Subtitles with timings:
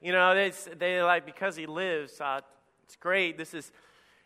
[0.00, 2.40] You know, they like, because he lives, uh,
[2.84, 3.36] it's great.
[3.36, 3.72] This is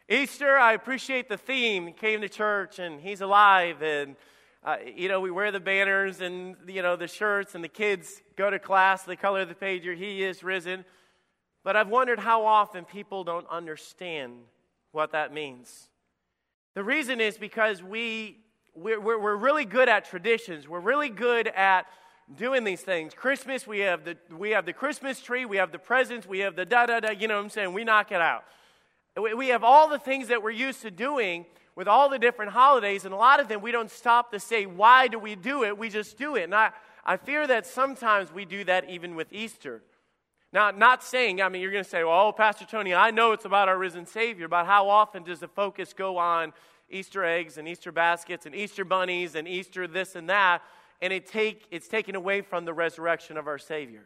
[0.06, 0.56] Easter.
[0.56, 1.86] I appreciate the theme.
[1.86, 3.80] He came to church and he's alive.
[3.82, 4.16] And,
[4.62, 8.20] uh, you know, we wear the banners and, you know, the shirts, and the kids
[8.36, 9.04] go to class.
[9.04, 9.96] They color the pager.
[9.96, 10.84] He is risen.
[11.64, 14.34] But I've wondered how often people don't understand
[14.90, 15.88] what that means.
[16.74, 18.40] The reason is because we,
[18.74, 20.68] we're, we're really good at traditions.
[20.68, 21.86] We're really good at
[22.36, 23.14] doing these things.
[23.14, 26.56] Christmas, we have the, we have the Christmas tree, we have the presents, we have
[26.56, 27.72] the da da da, you know what I'm saying?
[27.72, 28.44] We knock it out.
[29.36, 33.04] We have all the things that we're used to doing with all the different holidays,
[33.04, 35.76] and a lot of them we don't stop to say, why do we do it?
[35.76, 36.44] We just do it.
[36.44, 36.70] And I,
[37.04, 39.82] I fear that sometimes we do that even with Easter.
[40.52, 43.32] Now, not saying, I mean, you're going to say, well, oh, Pastor Tony, I know
[43.32, 46.52] it's about our risen Savior, but how often does the focus go on
[46.90, 50.62] Easter eggs and Easter baskets and Easter bunnies and Easter this and that?
[51.02, 54.04] And it take, it's taken away from the resurrection of our Savior.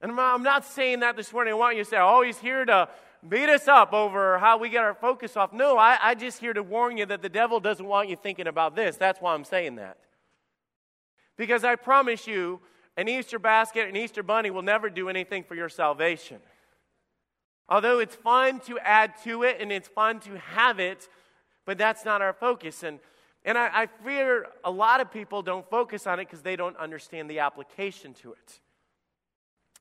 [0.00, 1.52] And I'm not saying that this morning.
[1.52, 2.88] I want you to say, oh, he's here to
[3.28, 5.52] beat us up over how we get our focus off.
[5.52, 8.48] No, I, I just here to warn you that the devil doesn't want you thinking
[8.48, 8.96] about this.
[8.96, 9.98] That's why I'm saying that.
[11.36, 12.60] Because I promise you,
[12.96, 16.38] an Easter basket, an Easter bunny will never do anything for your salvation.
[17.68, 21.08] Although it's fun to add to it and it's fun to have it,
[21.64, 22.82] but that's not our focus.
[22.82, 22.98] And
[23.44, 26.76] and I, I fear a lot of people don't focus on it because they don't
[26.76, 28.60] understand the application to it.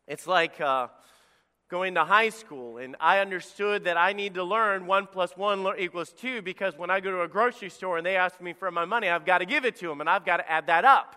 [0.08, 0.88] It's like uh,
[1.70, 5.73] going to high school, and I understood that I need to learn 1 plus 1
[5.78, 8.72] equals 2 because when I go to a grocery store and they ask me for
[8.72, 10.86] my money, I've got to give it to them and I've got to add that
[10.86, 11.16] up.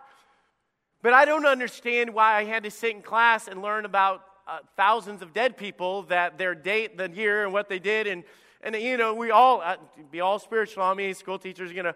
[1.02, 4.58] But I don't understand why I had to sit in class and learn about uh,
[4.76, 8.06] thousands of dead people that their date, the year, and what they did.
[8.06, 8.24] And,
[8.62, 9.76] and you know, we all, uh,
[10.10, 11.94] be all spiritual on me, school teachers are going to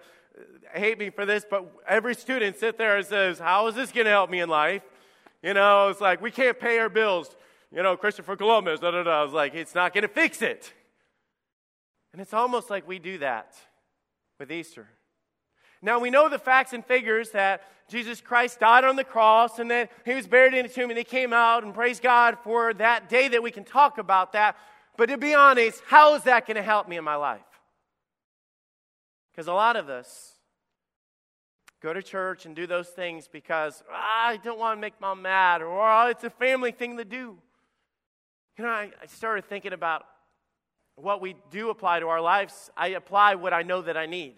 [0.75, 4.05] hate me for this, but every student sit there and says, How is this going
[4.05, 4.83] to help me in life?
[5.43, 7.35] You know, it's like, we can't pay our bills.
[7.75, 9.21] You know, Christopher Columbus, da da da.
[9.21, 10.73] I was like, it's not going to fix it.
[12.13, 13.55] And it's almost like we do that
[14.39, 14.89] with Easter.
[15.83, 19.71] Now, we know the facts and figures that Jesus Christ died on the cross and
[19.71, 22.75] that he was buried in a tomb and he came out, and praise God for
[22.75, 24.57] that day that we can talk about that.
[24.97, 27.41] But to be honest, how is that going to help me in my life?
[29.31, 30.33] Because a lot of us
[31.81, 35.23] go to church and do those things because ah, I don't want to make mom
[35.23, 37.39] mad or oh, it's a family thing to do.
[38.57, 40.05] You know, I, I started thinking about
[40.97, 42.71] what we do apply to our lives.
[42.77, 44.35] I apply what I know that I need.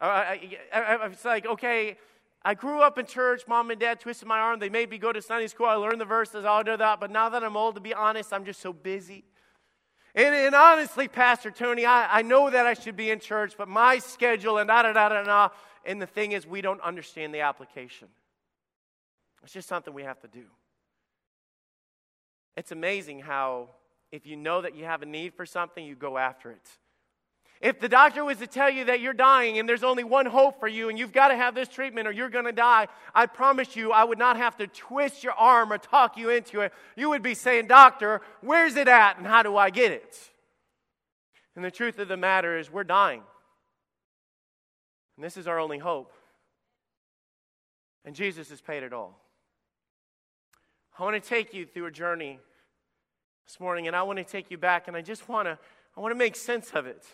[0.00, 0.40] I,
[0.72, 1.98] I, I, it's like, okay,
[2.42, 3.42] I grew up in church.
[3.46, 4.58] Mom and dad twisted my arm.
[4.58, 5.66] They made me go to Sunday school.
[5.66, 7.00] I learned the verses, all of that.
[7.00, 9.24] But now that I'm old, to be honest, I'm just so busy.
[10.14, 13.68] And, and honestly, Pastor Tony, I, I know that I should be in church, but
[13.68, 15.48] my schedule and da da da da da.
[15.86, 18.08] And the thing is, we don't understand the application.
[19.44, 20.44] It's just something we have to do.
[22.56, 23.68] It's amazing how,
[24.10, 26.68] if you know that you have a need for something, you go after it.
[27.60, 30.60] If the doctor was to tell you that you're dying and there's only one hope
[30.60, 33.26] for you and you've got to have this treatment or you're going to die, I
[33.26, 36.72] promise you I would not have to twist your arm or talk you into it.
[36.96, 40.18] You would be saying, Doctor, where's it at and how do I get it?
[41.54, 43.22] And the truth of the matter is, we're dying.
[45.16, 46.12] And this is our only hope.
[48.04, 49.18] And Jesus has paid it all.
[50.98, 52.38] I want to take you through a journey
[53.46, 55.58] this morning, and I want to take you back, and I just want to,
[55.96, 57.04] I want to make sense of it.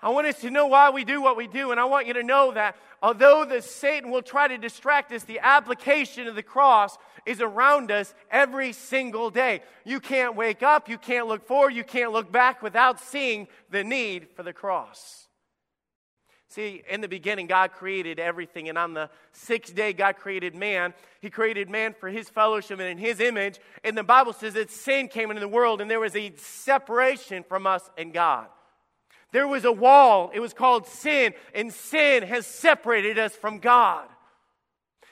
[0.00, 2.14] I want us to know why we do what we do, and I want you
[2.14, 6.42] to know that although the Satan will try to distract us, the application of the
[6.42, 9.60] cross is around us every single day.
[9.84, 13.82] You can't wake up, you can't look forward, you can't look back without seeing the
[13.82, 15.27] need for the cross.
[16.50, 20.94] See, in the beginning, God created everything, and on the sixth day, God created man.
[21.20, 23.60] He created man for his fellowship and in his image.
[23.84, 27.42] And the Bible says that sin came into the world, and there was a separation
[27.42, 28.46] from us and God.
[29.30, 30.30] There was a wall.
[30.32, 34.08] It was called sin, and sin has separated us from God.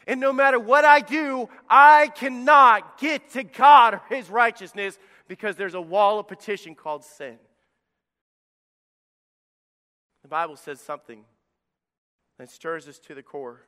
[0.06, 4.98] And no matter what I do, I cannot get to God or His righteousness
[5.28, 7.39] because there's a wall of partition called sin.
[10.27, 11.25] The Bible says something
[12.37, 13.61] that stirs us to the core.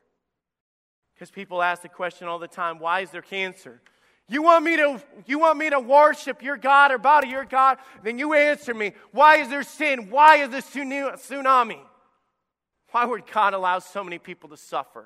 [1.13, 3.79] Because people ask the question all the time why is there cancer?
[4.27, 7.45] You want me to you want me to worship your God or bow to your
[7.45, 7.77] God?
[8.03, 8.91] Then you answer me.
[9.13, 10.09] Why is there sin?
[10.09, 11.79] Why is there tsunami?
[12.91, 15.05] Why would God allow so many people to suffer?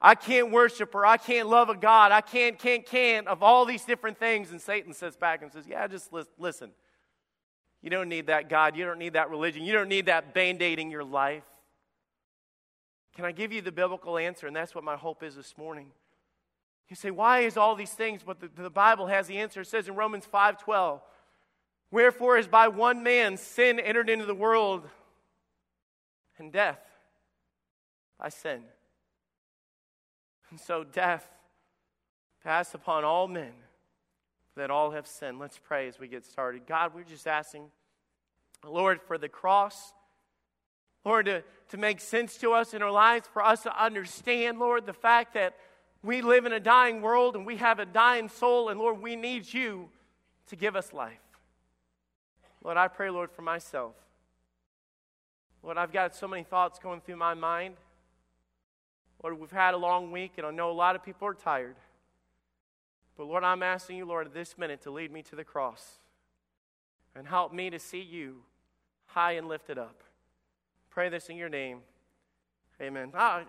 [0.00, 1.04] I can't worship her.
[1.04, 2.10] I can't love a God.
[2.10, 4.50] I can't, can't, can't of all these different things.
[4.50, 6.08] And Satan sits back and says, Yeah, just
[6.38, 6.70] listen.
[7.84, 8.78] You don't need that God.
[8.78, 9.62] You don't need that religion.
[9.62, 11.44] You don't need that band aiding your life.
[13.14, 14.46] Can I give you the biblical answer?
[14.46, 15.88] And that's what my hope is this morning.
[16.88, 18.22] You say, why is all these things?
[18.24, 19.60] But the, the Bible has the answer.
[19.60, 21.02] It says in Romans 5:12,
[21.90, 24.88] Wherefore, as by one man sin entered into the world,
[26.38, 26.80] and death
[28.18, 28.62] by sin.
[30.48, 31.28] And so death
[32.42, 33.52] passed upon all men
[34.56, 35.38] that all have sinned.
[35.38, 36.66] Let's pray as we get started.
[36.66, 37.70] God, we're just asking,
[38.66, 39.92] Lord, for the cross,
[41.04, 44.86] Lord, to, to make sense to us in our lives, for us to understand, Lord,
[44.86, 45.54] the fact that
[46.02, 49.16] we live in a dying world and we have a dying soul, and Lord, we
[49.16, 49.88] need you
[50.48, 51.18] to give us life.
[52.62, 53.94] Lord, I pray, Lord, for myself.
[55.62, 57.76] Lord, I've got so many thoughts going through my mind.
[59.22, 61.76] Lord, we've had a long week, and I know a lot of people are tired.
[63.16, 65.98] But Lord, I'm asking you, Lord, this minute to lead me to the cross
[67.14, 68.42] and help me to see you
[69.06, 70.02] high and lifted up.
[70.90, 71.80] Pray this in your name.
[72.80, 73.12] Amen.
[73.14, 73.42] Ah,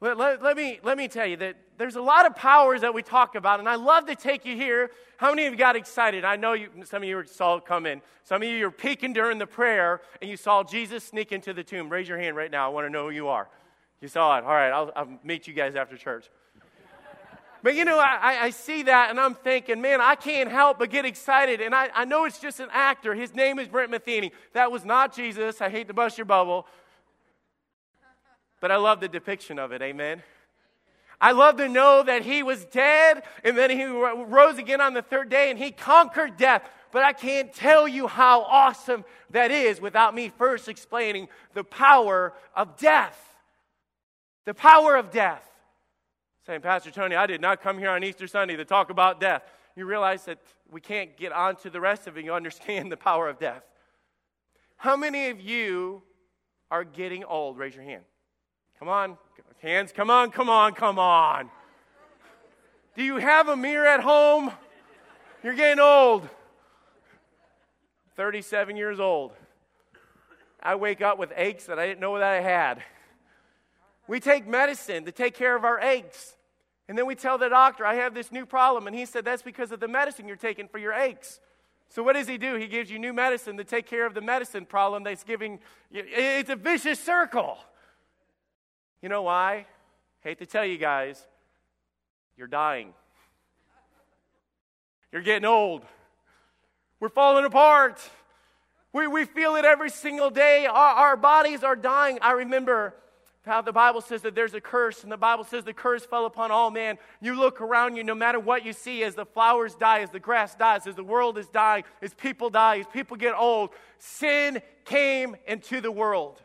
[0.00, 2.94] let, let, let, me, let me tell you that there's a lot of powers that
[2.94, 4.90] we talk about, and I love to take you here.
[5.16, 6.24] How many of you got excited?
[6.24, 8.00] I know you, some of you saw it come in.
[8.22, 11.64] Some of you are peeking during the prayer, and you saw Jesus sneak into the
[11.64, 11.88] tomb.
[11.88, 12.66] Raise your hand right now.
[12.66, 13.48] I want to know who you are.
[14.00, 14.44] You saw it.
[14.44, 16.30] All right, I'll, I'll meet you guys after church.
[17.62, 20.90] But you know, I, I see that and I'm thinking, man, I can't help but
[20.90, 21.60] get excited.
[21.60, 23.14] And I, I know it's just an actor.
[23.14, 24.32] His name is Brent Matheny.
[24.52, 25.60] That was not Jesus.
[25.60, 26.66] I hate to bust your bubble.
[28.60, 29.82] But I love the depiction of it.
[29.82, 30.22] Amen.
[31.20, 35.02] I love to know that he was dead and then he rose again on the
[35.02, 36.62] third day and he conquered death.
[36.92, 42.34] But I can't tell you how awesome that is without me first explaining the power
[42.54, 43.18] of death.
[44.44, 45.47] The power of death.
[46.48, 49.42] Saying, Pastor Tony, I did not come here on Easter Sunday to talk about death.
[49.76, 50.38] You realize that
[50.70, 52.24] we can't get on to the rest of it.
[52.24, 53.62] You understand the power of death.
[54.78, 56.02] How many of you
[56.70, 57.58] are getting old?
[57.58, 58.02] Raise your hand.
[58.78, 59.18] Come on,
[59.60, 61.50] hands, come on, come on, come on.
[62.96, 64.50] Do you have a mirror at home?
[65.44, 66.26] You're getting old.
[68.16, 69.32] 37 years old.
[70.62, 72.82] I wake up with aches that I didn't know that I had.
[74.06, 76.36] We take medicine to take care of our aches.
[76.88, 78.86] And then we tell the doctor, I have this new problem.
[78.86, 81.40] And he said, That's because of the medicine you're taking for your aches.
[81.90, 82.56] So what does he do?
[82.56, 85.58] He gives you new medicine to take care of the medicine problem that's giving
[85.90, 86.04] you.
[86.06, 87.58] it's a vicious circle.
[89.02, 89.66] You know why?
[90.22, 91.24] Hate to tell you guys,
[92.36, 92.92] you're dying.
[95.12, 95.84] You're getting old.
[97.00, 98.00] We're falling apart.
[98.92, 100.66] We, we feel it every single day.
[100.66, 102.18] Our, our bodies are dying.
[102.20, 102.94] I remember
[103.48, 106.26] how the Bible says that there's a curse, and the Bible says the curse fell
[106.26, 106.98] upon all man.
[107.20, 110.20] You look around you, no matter what you see, as the flowers die, as the
[110.20, 114.62] grass dies, as the world is dying, as people die, as people get old, sin
[114.84, 116.40] came into the world.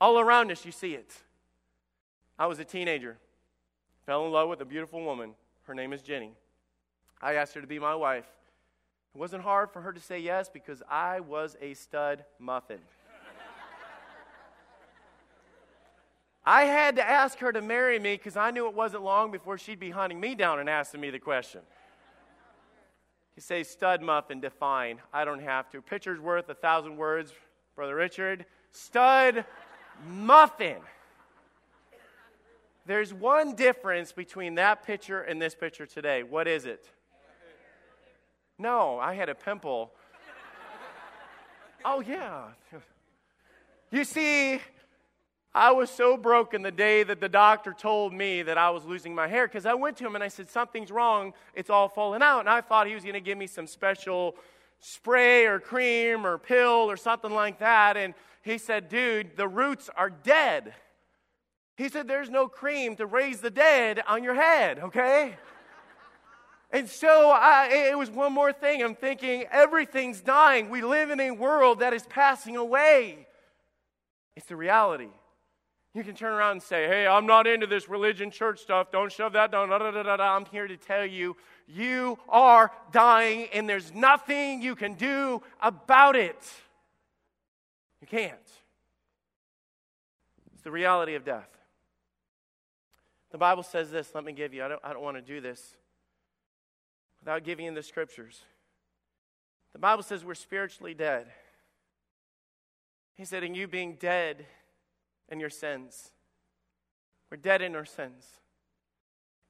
[0.00, 1.12] All around us, you see it.
[2.38, 3.18] I was a teenager,
[4.06, 5.34] fell in love with a beautiful woman.
[5.64, 6.32] Her name is Jenny.
[7.20, 8.26] I asked her to be my wife.
[9.14, 12.80] It wasn't hard for her to say yes because I was a stud muffin.
[16.44, 19.58] I had to ask her to marry me because I knew it wasn't long before
[19.58, 21.60] she'd be hunting me down and asking me the question.
[23.36, 24.98] You say stud muffin, define.
[25.12, 25.80] I don't have to.
[25.80, 27.32] Picture's worth a thousand words,
[27.76, 28.44] Brother Richard.
[28.72, 29.44] Stud
[30.06, 30.78] muffin.
[32.86, 36.24] There's one difference between that picture and this picture today.
[36.24, 36.90] What is it?
[38.58, 39.92] No, I had a pimple.
[41.84, 42.48] oh, yeah.
[43.90, 44.60] You see,
[45.54, 49.14] I was so broken the day that the doctor told me that I was losing
[49.14, 51.34] my hair because I went to him and I said, Something's wrong.
[51.54, 52.40] It's all falling out.
[52.40, 54.34] And I thought he was going to give me some special
[54.80, 57.98] spray or cream or pill or something like that.
[57.98, 60.74] And he said, Dude, the roots are dead.
[61.76, 65.36] He said, There's no cream to raise the dead on your head, okay?
[66.70, 68.82] And so I, it was one more thing.
[68.82, 70.70] I'm thinking, everything's dying.
[70.70, 73.26] We live in a world that is passing away.
[74.34, 75.10] It's the reality.
[75.94, 78.90] You can turn around and say, Hey, I'm not into this religion, church stuff.
[78.90, 79.68] Don't shove that down.
[79.68, 84.62] Da, da, da, da, I'm here to tell you, you are dying, and there's nothing
[84.62, 86.42] you can do about it.
[88.00, 88.34] You can't.
[90.54, 91.48] It's the reality of death.
[93.30, 94.14] The Bible says this.
[94.14, 95.76] Let me give you, I don't, I don't want to do this
[97.20, 98.40] without giving you the scriptures.
[99.72, 101.26] The Bible says we're spiritually dead.
[103.14, 104.46] He said, and you being dead
[105.28, 106.12] in your sins.
[107.30, 108.26] We're dead in our sins.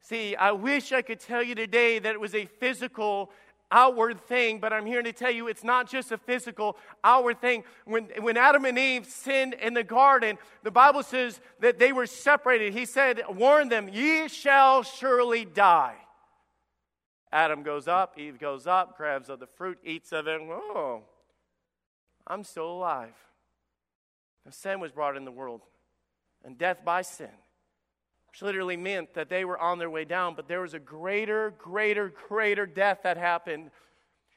[0.00, 3.31] See, I wish I could tell you today that it was a physical
[3.73, 7.64] outward thing, but I'm here to tell you it's not just a physical outward thing.
[7.85, 12.07] When, when Adam and Eve sinned in the garden, the Bible says that they were
[12.07, 12.75] separated.
[12.75, 15.97] He said, Warn them, ye shall surely die.
[17.33, 20.41] Adam goes up, Eve goes up, grabs of the fruit, eats of it.
[20.43, 21.02] Oh,
[22.26, 23.14] I'm still alive.
[24.50, 25.62] Sin was brought in the world,
[26.44, 27.30] and death by sin
[28.32, 31.52] which literally meant that they were on their way down, but there was a greater,
[31.58, 33.70] greater, greater death that happened.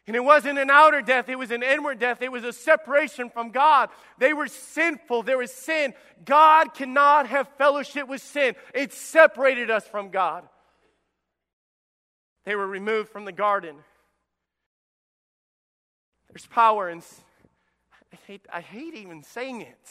[0.05, 2.21] And it wasn't an outer death, it was an inward death.
[2.21, 3.89] It was a separation from God.
[4.17, 5.93] They were sinful, there was sin.
[6.25, 10.43] God cannot have fellowship with sin, it separated us from God.
[12.43, 13.77] They were removed from the garden.
[16.29, 17.01] There's power in
[18.15, 19.89] I hate, I hate even saying it.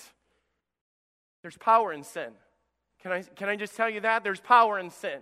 [1.42, 2.30] There's power in sin.
[3.02, 4.24] Can I, can I just tell you that?
[4.24, 5.20] There's power in sin.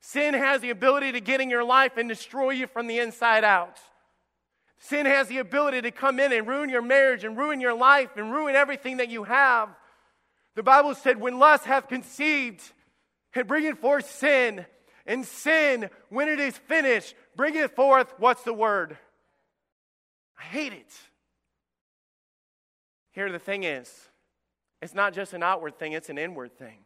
[0.00, 3.44] Sin has the ability to get in your life and destroy you from the inside
[3.44, 3.78] out.
[4.78, 8.10] Sin has the ability to come in and ruin your marriage and ruin your life
[8.16, 9.70] and ruin everything that you have.
[10.54, 12.62] The Bible said, when lust hath conceived
[13.34, 14.66] and bringeth forth sin,
[15.06, 18.98] and sin, when it is finished, bringeth forth what's the word?
[20.38, 20.92] I hate it.
[23.18, 23.92] Here, the thing is,
[24.80, 26.84] it's not just an outward thing, it's an inward thing.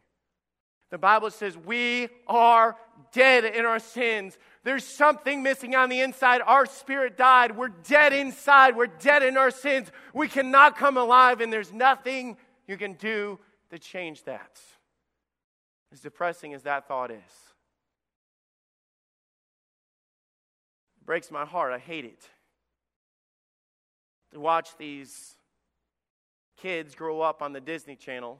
[0.89, 2.75] The Bible says we are
[3.11, 4.39] dead in our sins.
[4.63, 6.41] There's something missing on the inside.
[6.43, 7.55] Our spirit died.
[7.55, 8.75] We're dead inside.
[8.75, 9.91] We're dead in our sins.
[10.11, 13.37] We cannot come alive, and there's nothing you can do
[13.69, 14.59] to change that.
[15.91, 17.17] As depressing as that thought is,
[20.99, 21.73] it breaks my heart.
[21.73, 22.27] I hate it.
[24.31, 25.35] To watch these
[26.63, 28.39] kids grow up on the Disney Channel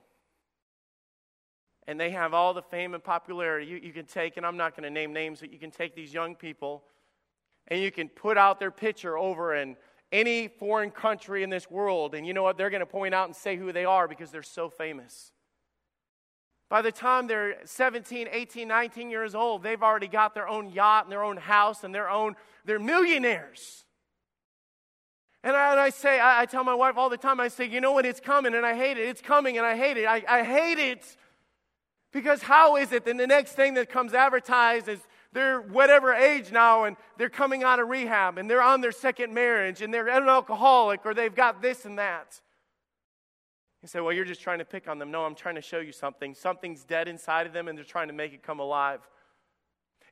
[1.88, 4.78] and they have all the fame and popularity you, you can take, and I'm not
[4.78, 6.84] going to name names, but you can take these young people
[7.68, 9.76] and you can put out their picture over in
[10.14, 12.58] any foreign country in this world, and you know what?
[12.58, 15.32] They're going to point out and say who they are because they're so famous.
[16.70, 21.06] By the time they're 17, 18, 19 years old, they've already got their own yacht
[21.06, 23.84] and their own house and their own, they're millionaires.
[25.44, 27.68] And I, and I say, I, I, tell my wife all the time, I say,
[27.68, 28.06] you know what?
[28.06, 29.08] It's coming and I hate it.
[29.08, 30.06] It's coming and I hate it.
[30.06, 31.18] I, I hate it
[32.14, 35.00] because how is it that the next thing that comes advertised is
[35.34, 39.34] they're whatever age now and they're coming out of rehab and they're on their second
[39.34, 42.40] marriage and they're an alcoholic or they've got this and that?
[43.82, 45.12] You say, well, you're just trying to pick on them.
[45.12, 46.36] No, I'm trying to show you something.
[46.36, 49.02] Something's dead inside of them and they're trying to make it come alive.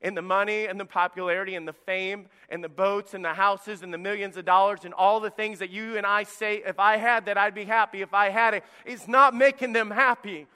[0.02, 3.84] And the money and the popularity and the fame and the boats and the houses
[3.84, 6.80] and the millions of dollars and all the things that you and I say, if
[6.80, 8.02] I had that, I'd be happy.
[8.02, 10.48] If I had it, it's not making them happy.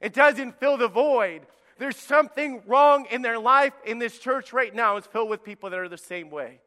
[0.00, 1.42] It doesn't fill the void.
[1.78, 4.96] There's something wrong in their life in this church right now.
[4.96, 6.60] It's filled with people that are the same way.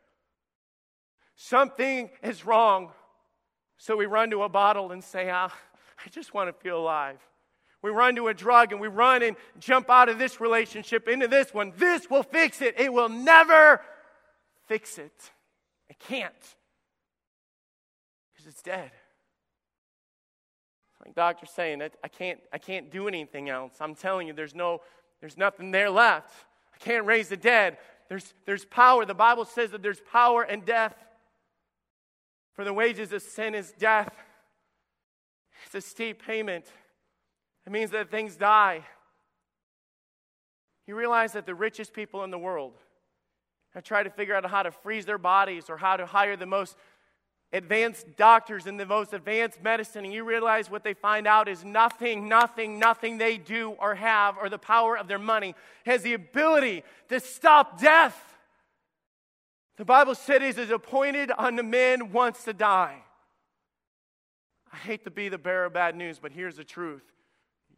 [1.38, 2.92] Something is wrong.
[3.78, 5.54] So we run to a bottle and say, ah,
[6.06, 7.20] I just want to feel alive.
[7.86, 11.28] We run to a drug and we run and jump out of this relationship into
[11.28, 11.72] this one.
[11.78, 12.80] This will fix it.
[12.80, 13.80] It will never
[14.66, 15.14] fix it.
[15.88, 16.34] It can't
[18.34, 18.90] because it's dead.
[21.06, 23.74] Like doctor's saying, I can't, I can't do anything else.
[23.80, 24.82] I'm telling you, there's no,
[25.22, 26.34] there's nothing there left.
[26.74, 27.78] I can't raise the dead.
[28.10, 29.06] There's, there's power.
[29.06, 30.96] The Bible says that there's power and death.
[32.54, 34.16] For the wages of sin is death.
[35.68, 36.66] It's a steep payment.
[37.66, 38.86] It means that things die.
[40.88, 42.74] You realize that the richest people in the world
[43.74, 46.46] have tried to figure out how to freeze their bodies or how to hire the
[46.46, 46.78] most
[47.52, 51.64] advanced doctors and the most advanced medicine, and you realize what they find out is
[51.64, 55.56] nothing, nothing, nothing they do or have or the power of their money
[55.86, 58.36] has the ability to stop death.
[59.78, 63.04] The Bible said it is appointed unto men once to die.
[64.72, 67.04] I hate to be the bearer of bad news, but here's the truth.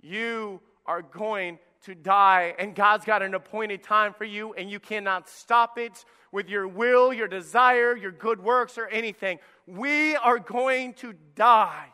[0.01, 4.79] You are going to die, and God's got an appointed time for you, and you
[4.79, 9.39] cannot stop it with your will, your desire, your good works, or anything.
[9.65, 11.87] We are going to die.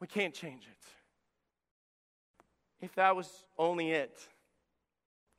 [0.00, 2.84] We can't change it.
[2.84, 4.16] If that was only it,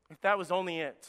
[0.09, 1.07] if that was only it.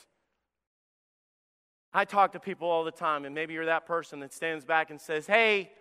[1.93, 4.91] I talk to people all the time, and maybe you're that person that stands back
[4.91, 5.73] and says, Hey,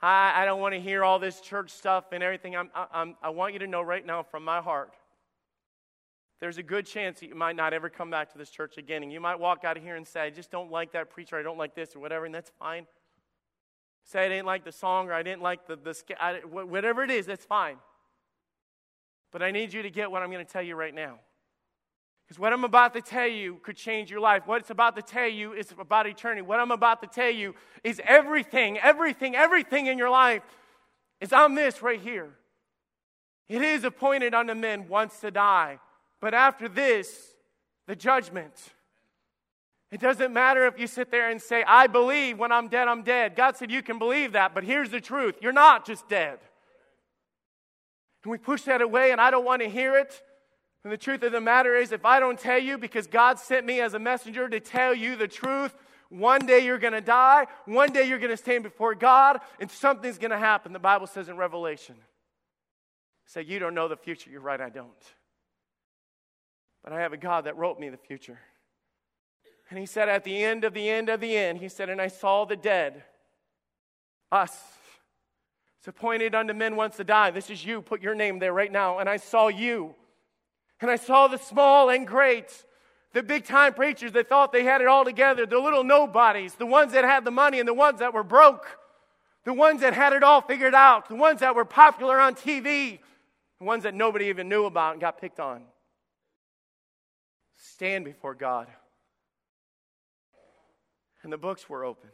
[0.00, 2.56] I, I don't want to hear all this church stuff and everything.
[2.56, 4.92] I'm, I'm, I want you to know right now from my heart
[6.40, 9.02] there's a good chance that you might not ever come back to this church again.
[9.02, 11.36] And you might walk out of here and say, I just don't like that preacher,
[11.36, 12.86] I don't like this, or whatever, and that's fine.
[14.04, 17.10] Say I didn't like the song, or I didn't like the, the I, whatever it
[17.10, 17.76] is, that's fine.
[19.32, 21.18] But I need you to get what I'm going to tell you right now.
[22.30, 24.46] Because what I'm about to tell you could change your life.
[24.46, 26.42] What it's about to tell you is about eternity.
[26.42, 30.42] What I'm about to tell you is everything, everything, everything in your life
[31.20, 32.30] is on this right here.
[33.48, 35.80] It is appointed unto men once to die,
[36.20, 37.34] but after this,
[37.88, 38.54] the judgment.
[39.90, 43.02] It doesn't matter if you sit there and say, I believe when I'm dead, I'm
[43.02, 43.34] dead.
[43.34, 46.38] God said you can believe that, but here's the truth you're not just dead.
[48.22, 50.22] And we push that away, and I don't want to hear it.
[50.82, 53.66] And the truth of the matter is, if I don't tell you, because God sent
[53.66, 55.74] me as a messenger to tell you the truth,
[56.08, 59.70] one day you're going to die, one day you're going to stand before God, and
[59.70, 60.72] something's going to happen.
[60.72, 61.96] The Bible says in Revelation.
[63.26, 64.30] Say, you don't know the future.
[64.30, 64.90] You're right, I don't.
[66.82, 68.38] But I have a God that wrote me the future.
[69.68, 72.00] And he said, at the end of the end of the end, he said, and
[72.00, 73.04] I saw the dead,
[74.32, 74.58] us.
[75.78, 77.30] It's appointed unto men once to die.
[77.30, 77.82] This is you.
[77.82, 78.98] Put your name there right now.
[78.98, 79.94] And I saw you
[80.80, 82.64] and I saw the small and great,
[83.12, 86.66] the big time preachers that thought they had it all together, the little nobodies, the
[86.66, 88.78] ones that had the money and the ones that were broke,
[89.44, 92.98] the ones that had it all figured out, the ones that were popular on TV,
[93.58, 95.62] the ones that nobody even knew about and got picked on.
[97.56, 98.68] Stand before God.
[101.22, 102.08] And the books were open.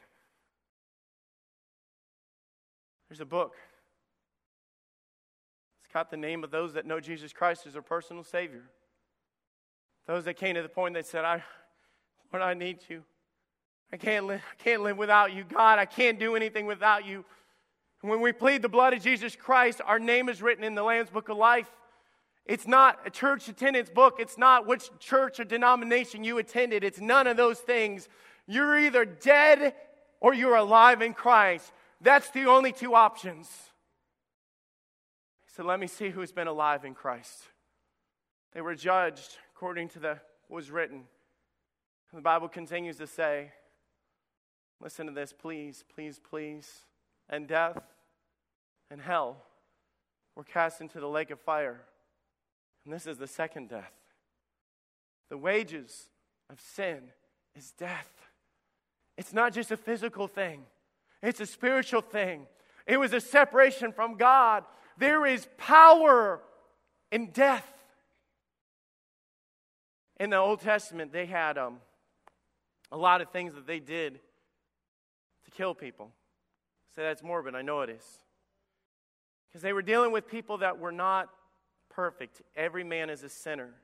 [3.09, 3.55] There's a book
[6.05, 8.65] the name of those that know Jesus Christ as their personal Savior.
[10.07, 11.43] Those that came to the point that said, I,
[12.33, 13.03] Lord, I need you.
[13.93, 15.45] I can't, live, I can't live without you.
[15.45, 17.25] God, I can't do anything without you.
[18.03, 20.83] And when we plead the blood of Jesus Christ, our name is written in the
[20.83, 21.71] Lamb's Book of Life.
[22.45, 24.17] It's not a church attendance book.
[24.19, 26.85] It's not which church or denomination you attended.
[26.85, 28.09] It's none of those things.
[28.47, 29.75] You're either dead
[30.21, 31.73] or you're alive in Christ.
[32.01, 33.49] That's the only two options
[35.57, 37.45] said, Let me see who's been alive in Christ.
[38.53, 41.05] They were judged according to the was written.
[42.13, 43.53] The Bible continues to say,
[44.81, 46.83] Listen to this, please, please, please.
[47.29, 47.83] And death
[48.91, 49.43] and hell
[50.37, 51.81] were cast into the lake of fire.
[52.85, 53.93] And this is the second death.
[55.31, 56.11] The wages
[56.51, 57.01] of sin
[57.57, 58.13] is death.
[59.17, 60.65] It's not just a physical thing,
[61.23, 62.47] it's a spiritual thing.
[62.87, 64.63] It was a separation from God
[64.99, 66.41] there is power
[67.13, 67.67] in death.
[70.19, 71.79] In the Old Testament, they had um,
[72.91, 74.21] a lot of things that they did
[75.45, 76.11] to kill people.
[76.95, 78.05] Say that's morbid, I know it is.
[79.49, 81.29] Because they were dealing with people that were not
[81.91, 82.43] perfect.
[82.55, 83.75] Every man is a sinner.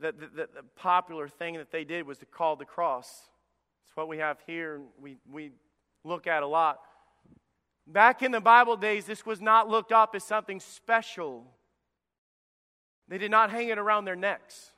[0.00, 3.28] The, the, the, the popular thing that they did was to call the cross.
[3.86, 5.50] It's what we have here, we, we
[6.04, 6.78] look at a lot.
[7.92, 11.44] Back in the Bible days, this was not looked up as something special.
[13.08, 14.70] They did not hang it around their necks.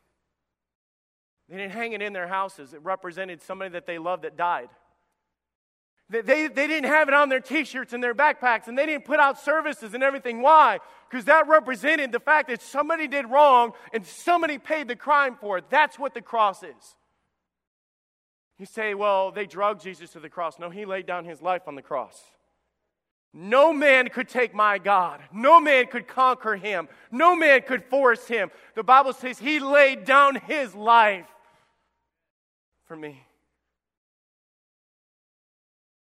[1.48, 2.72] They didn't hang it in their houses.
[2.72, 4.70] It represented somebody that they loved that died.
[6.08, 8.86] They, they, they didn't have it on their t shirts and their backpacks, and they
[8.86, 10.40] didn't put out services and everything.
[10.40, 10.78] Why?
[11.10, 15.58] Because that represented the fact that somebody did wrong and somebody paid the crime for
[15.58, 15.64] it.
[15.68, 16.96] That's what the cross is.
[18.58, 20.58] You say, well, they drugged Jesus to the cross.
[20.58, 22.18] No, he laid down his life on the cross.
[23.34, 25.20] No man could take my God.
[25.32, 26.88] No man could conquer him.
[27.10, 28.50] No man could force him.
[28.74, 31.26] The Bible says he laid down his life
[32.84, 33.24] for me.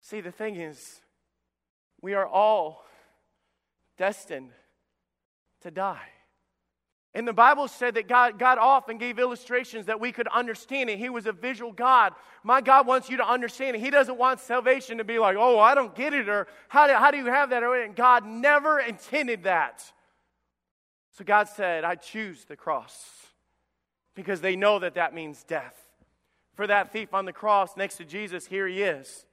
[0.01, 1.03] See, the thing is,
[2.01, 2.87] we are all
[3.99, 4.53] destined
[5.61, 6.09] to die.
[7.15, 10.99] And the Bible said that God, God often gave illustrations that we could understand it.
[10.99, 12.13] He was a visual God.
[12.45, 13.81] My God wants you to understand it.
[13.81, 16.93] He doesn't want salvation to be like, oh, I don't get it, or how do,
[16.93, 17.63] how do you have that?
[17.63, 19.91] And God never intended that.
[21.17, 23.27] So God said, I choose the cross
[24.15, 25.75] because they know that that means death.
[26.55, 29.25] For that thief on the cross next to Jesus, here he is.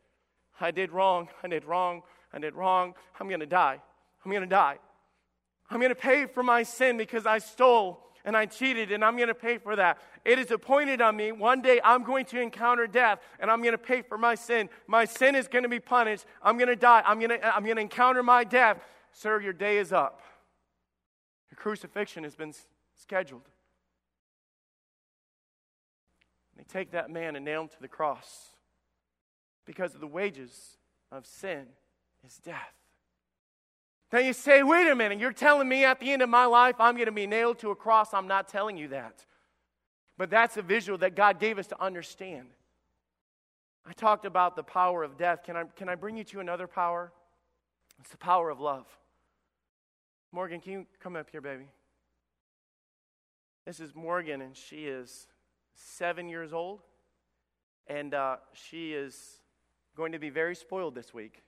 [0.61, 1.27] I did wrong.
[1.43, 2.03] I did wrong.
[2.31, 2.93] I did wrong.
[3.19, 3.81] I'm going to die.
[4.23, 4.79] I'm going to die.
[5.69, 9.17] I'm going to pay for my sin because I stole and I cheated, and I'm
[9.17, 9.99] going to pay for that.
[10.25, 11.31] It is appointed on me.
[11.31, 14.67] One day I'm going to encounter death, and I'm going to pay for my sin.
[14.87, 16.25] My sin is going to be punished.
[16.41, 17.03] I'm going to die.
[17.05, 18.79] I'm going to, I'm going to encounter my death.
[19.11, 20.21] Sir, your day is up.
[21.51, 22.53] Your crucifixion has been
[22.95, 23.47] scheduled.
[26.57, 28.49] They take that man and nail him to the cross
[29.65, 30.77] because of the wages
[31.11, 31.67] of sin
[32.25, 32.73] is death.
[34.15, 36.75] Now you say, wait a minute, you're telling me at the end of my life
[36.79, 38.13] I'm going to be nailed to a cross.
[38.13, 39.25] I'm not telling you that.
[40.17, 42.47] But that's a visual that God gave us to understand.
[43.85, 45.43] I talked about the power of death.
[45.43, 47.11] Can I, can I bring you to another power?
[47.99, 48.85] It's the power of love.
[50.31, 51.65] Morgan, can you come up here, baby?
[53.65, 55.27] This is Morgan, and she is
[55.73, 56.79] seven years old,
[57.87, 59.41] and uh, she is
[59.93, 61.43] going to be very spoiled this week.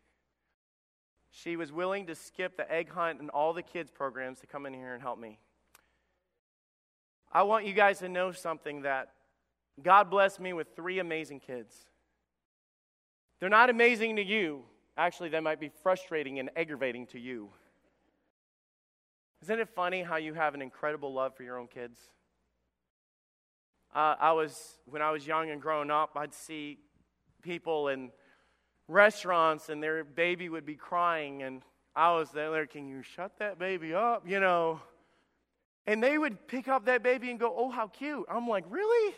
[1.43, 4.65] She was willing to skip the egg hunt and all the kids' programs to come
[4.65, 5.37] in here and help me.
[7.31, 9.09] I want you guys to know something that
[9.83, 11.75] God blessed me with three amazing kids.
[13.39, 14.63] They're not amazing to you.
[14.97, 17.49] Actually, they might be frustrating and aggravating to you.
[19.43, 21.99] Isn't it funny how you have an incredible love for your own kids?
[23.93, 26.79] Uh, I was, when I was young and growing up, I'd see
[27.43, 28.09] people in
[28.87, 31.61] restaurants and their baby would be crying, and
[31.95, 34.23] I was there, can you shut that baby up?
[34.27, 34.81] You know.
[35.85, 38.25] And they would pick up that baby and go, oh, how cute.
[38.29, 39.15] I'm like, really?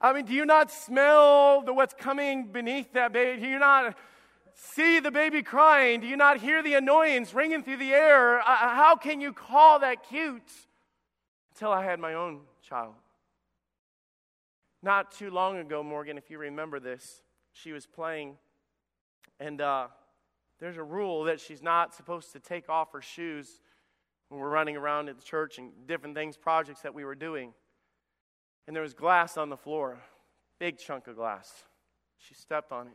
[0.00, 3.42] I mean, do you not smell the, what's coming beneath that baby?
[3.42, 3.96] Do you not
[4.54, 6.00] see the baby crying?
[6.00, 8.40] Do you not hear the annoyance ringing through the air?
[8.40, 10.42] Uh, uh, how can you call that cute?
[11.54, 12.94] Until I had my own child.
[14.82, 17.22] Not too long ago, Morgan, if you remember this,
[17.52, 18.36] she was playing,
[19.40, 19.88] and uh,
[20.60, 23.60] there's a rule that she's not supposed to take off her shoes
[24.28, 27.52] when we're running around at the church and different things, projects that we were doing.
[28.66, 29.98] And there was glass on the floor,
[30.58, 31.50] big chunk of glass.
[32.18, 32.94] She stepped on it.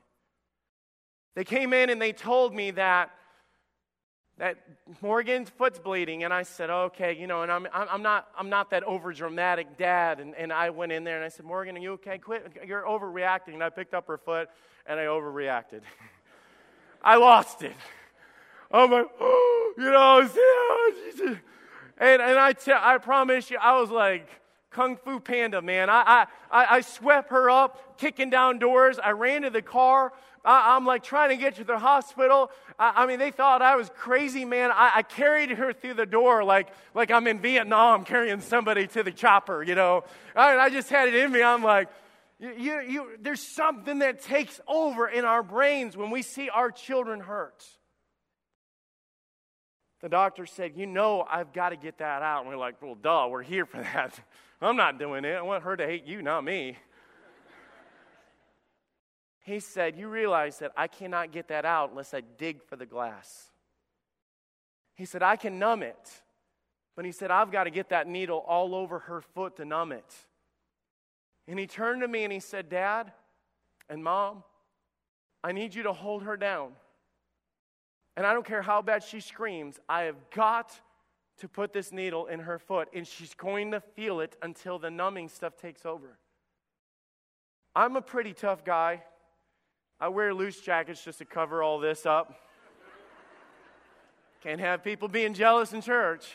[1.36, 3.12] They came in and they told me that
[4.38, 4.58] that
[5.02, 8.70] Morgan's foot's bleeding, and I said, okay, you know, and I'm, I'm not, I'm not
[8.70, 11.80] that over dramatic dad, and, and I went in there and I said, Morgan, are
[11.80, 12.20] you okay?
[12.20, 13.54] Quit, you're overreacting.
[13.54, 14.50] And I picked up her foot
[14.86, 15.82] and I overreacted.
[17.04, 17.76] I lost it.
[18.72, 20.30] I'm like, oh, you know,
[21.98, 24.28] and, and I, I promise you, I was like,
[24.70, 25.90] Kung Fu Panda, man.
[25.90, 29.00] I, I, I swept her up, kicking down doors.
[29.00, 30.14] I ran to the car.
[30.46, 32.52] I, am like trying to get to the hospital.
[32.78, 34.72] I, I, mean, they thought I was crazy, man.
[34.72, 39.04] I, I, carried her through the door like, like I'm in Vietnam carrying somebody to
[39.04, 40.04] the chopper, you know.
[40.36, 41.42] I just had it in me.
[41.42, 41.90] I'm like,
[42.40, 46.70] you, you, you, there's something that takes over in our brains when we see our
[46.70, 47.66] children hurt.
[50.02, 52.42] The doctor said, You know, I've got to get that out.
[52.42, 54.20] And we're like, Well, duh, we're here for that.
[54.62, 55.34] I'm not doing it.
[55.34, 56.78] I want her to hate you, not me.
[59.44, 62.86] he said, You realize that I cannot get that out unless I dig for the
[62.86, 63.50] glass.
[64.94, 66.22] He said, I can numb it.
[66.96, 69.92] But he said, I've got to get that needle all over her foot to numb
[69.92, 70.27] it.
[71.48, 73.12] And he turned to me and he said, Dad
[73.90, 74.44] and Mom,
[75.44, 76.72] I need you to hold her down.
[78.16, 80.72] And I don't care how bad she screams, I have got
[81.38, 84.90] to put this needle in her foot, and she's going to feel it until the
[84.90, 86.18] numbing stuff takes over.
[87.76, 89.04] I'm a pretty tough guy.
[90.00, 92.34] I wear loose jackets just to cover all this up.
[94.42, 96.26] Can't have people being jealous in church.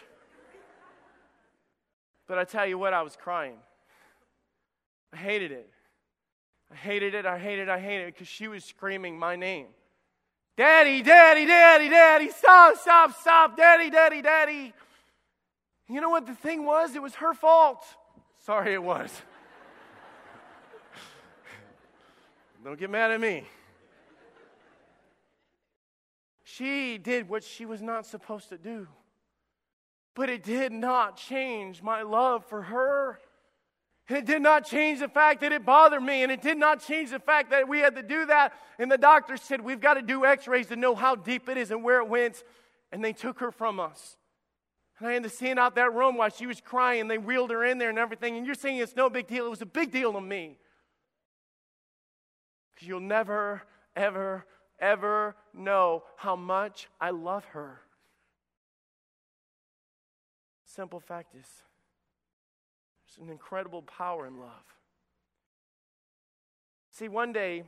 [2.28, 3.56] But I tell you what, I was crying.
[5.12, 5.70] I hated it.
[6.70, 9.66] I hated it, I hated it, I hated it because she was screaming my name.
[10.56, 14.72] Daddy, daddy, daddy, daddy, stop, stop, stop, daddy, daddy, daddy.
[15.88, 16.94] You know what the thing was?
[16.94, 17.84] It was her fault.
[18.44, 19.10] Sorry, it was.
[22.64, 23.44] Don't get mad at me.
[26.44, 28.88] She did what she was not supposed to do.
[30.14, 33.18] But it did not change my love for her.
[34.08, 36.22] And it did not change the fact that it bothered me.
[36.22, 38.52] And it did not change the fact that we had to do that.
[38.78, 41.56] And the doctor said, We've got to do x rays to know how deep it
[41.56, 42.42] is and where it went.
[42.90, 44.16] And they took her from us.
[44.98, 47.08] And I had to stand out that room while she was crying.
[47.08, 48.36] They wheeled her in there and everything.
[48.36, 49.46] And you're saying it's no big deal.
[49.46, 50.58] It was a big deal to me.
[52.74, 53.62] Because you'll never,
[53.96, 54.46] ever,
[54.78, 57.80] ever know how much I love her.
[60.64, 61.46] Simple fact is,
[63.20, 64.48] an incredible power in love.
[66.90, 67.64] See, one day,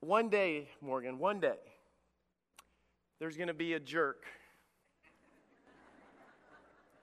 [0.00, 1.58] one day, Morgan, one day,
[3.18, 4.24] there's going to be a jerk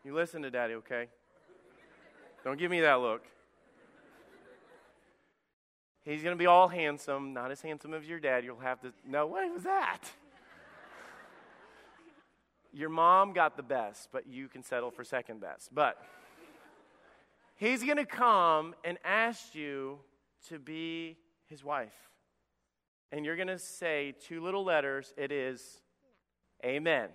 [0.06, 1.08] you listen to daddy, okay?
[2.43, 3.21] Don't give me that look.
[6.06, 8.43] He's going to be all handsome, not as handsome as your dad.
[8.45, 9.99] You'll have to, no, what was that?
[12.73, 15.75] Your mom got the best, but you can settle for second best.
[15.75, 16.04] But
[17.59, 19.99] he's going to come and ask you
[20.47, 21.93] to be his wife.
[23.11, 25.13] And you're going to say two little letters.
[25.17, 25.81] It is
[26.65, 27.09] Amen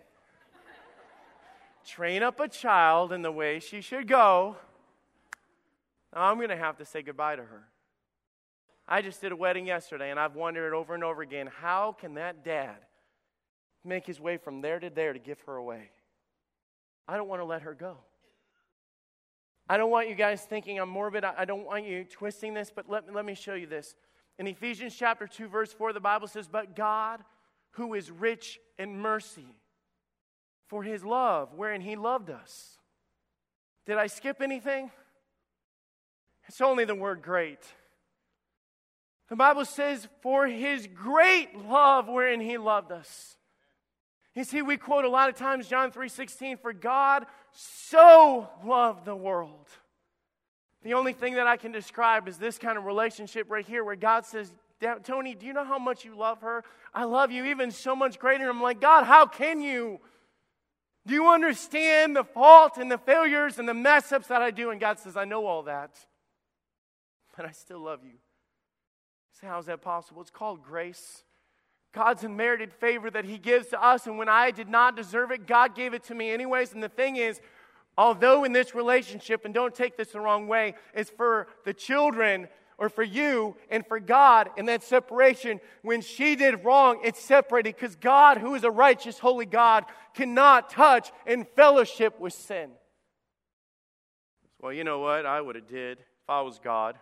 [1.84, 4.56] train up a child in the way she should go,
[6.14, 7.64] Now I'm going to have to say goodbye to her.
[8.86, 12.14] I just did a wedding yesterday, and I've wondered over and over again how can
[12.14, 12.76] that dad
[13.84, 15.90] make his way from there to there to give her away?
[17.06, 17.98] I don't want to let her go.
[19.68, 21.24] I don't want you guys thinking I'm morbid.
[21.24, 23.94] I don't want you twisting this, but let, let me show you this.
[24.38, 27.20] In Ephesians chapter 2, verse 4, the Bible says, But God,
[27.72, 29.46] who is rich in mercy,
[30.66, 32.78] for his love, wherein he loved us.
[33.86, 34.90] Did I skip anything?
[36.48, 37.60] It's only the word great.
[39.28, 43.36] The Bible says, For his great love, wherein he loved us.
[44.34, 49.14] You see, we quote a lot of times John 3:16, for God so loved the
[49.14, 49.68] world.
[50.82, 53.96] The only thing that I can describe is this kind of relationship right here where
[53.96, 54.52] God says,
[55.04, 56.62] Tony, do you know how much you love her?
[56.92, 58.48] I love you even so much greater.
[58.50, 60.00] I'm like, God, how can you?
[61.06, 64.70] Do you understand the fault and the failures and the mess ups that I do?
[64.70, 65.98] And God says, I know all that,
[67.36, 68.18] but I still love you.
[69.40, 70.20] So, how is that possible?
[70.22, 71.24] It's called grace.
[71.94, 74.06] God's unmerited favor that He gives to us.
[74.06, 76.72] And when I did not deserve it, God gave it to me anyways.
[76.72, 77.40] And the thing is,
[77.96, 82.48] although in this relationship, and don't take this the wrong way, is for the children
[82.76, 85.60] or for you and for God in that separation.
[85.82, 90.70] When she did wrong, it's separated because God, who is a righteous, holy God, cannot
[90.70, 92.70] touch in fellowship with sin.
[94.60, 95.26] Well, you know what?
[95.26, 96.96] I would have did if I was God.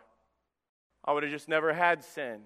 [1.04, 2.40] I would have just never had sin.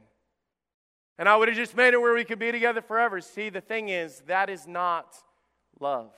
[1.19, 3.21] And I would have just made it where we could be together forever.
[3.21, 5.17] See, the thing is, that is not
[5.81, 6.13] love.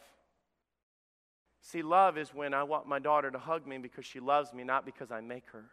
[1.62, 4.64] See, love is when I want my daughter to hug me because she loves me,
[4.64, 5.66] not because I make her.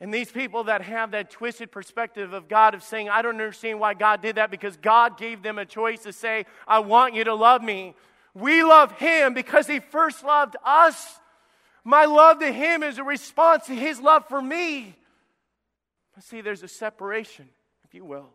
[0.00, 3.80] And these people that have that twisted perspective of God of saying, I don't understand
[3.80, 7.24] why God did that because God gave them a choice to say, I want you
[7.24, 7.94] to love me.
[8.34, 11.18] We love Him because He first loved us.
[11.82, 14.94] My love to Him is a response to His love for me.
[16.14, 17.48] But see, there's a separation
[17.96, 18.28] you will.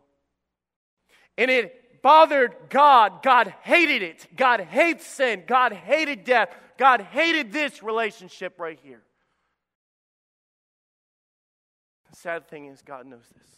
[1.38, 3.22] And it bothered God.
[3.22, 4.26] God hated it.
[4.36, 5.44] God hates sin.
[5.46, 6.54] God hated death.
[6.76, 9.02] God hated this relationship right here.
[12.10, 13.48] The sad thing is, God knows this.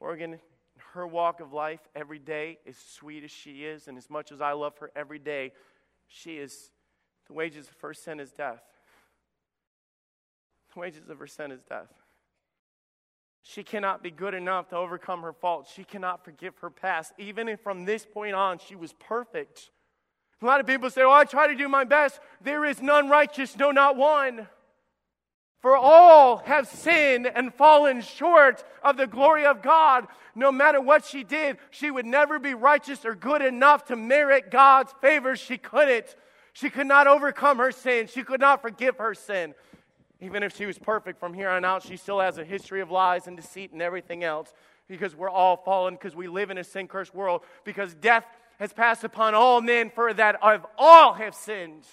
[0.00, 0.38] Morgan,
[0.94, 4.40] her walk of life every day, as sweet as she is, and as much as
[4.40, 5.52] I love her every day,
[6.08, 6.70] she is,
[7.26, 8.62] the wages of her sin is death.
[10.72, 11.92] The wages of her sin is death.
[13.52, 15.72] She cannot be good enough to overcome her faults.
[15.72, 17.12] She cannot forgive her past.
[17.18, 19.70] Even if from this point on she was perfect.
[20.40, 22.20] A lot of people say, Well, I try to do my best.
[22.40, 24.46] There is none righteous, no, not one.
[25.62, 30.06] For all have sinned and fallen short of the glory of God.
[30.36, 34.52] No matter what she did, she would never be righteous or good enough to merit
[34.52, 35.34] God's favor.
[35.34, 36.14] She couldn't.
[36.52, 38.06] She could not overcome her sin.
[38.06, 39.54] She could not forgive her sin.
[40.20, 42.90] Even if she was perfect from here on out, she still has a history of
[42.90, 44.52] lies and deceit and everything else
[44.86, 48.26] because we're all fallen, because we live in a sin cursed world, because death
[48.58, 51.84] has passed upon all men, for that of all have sinned.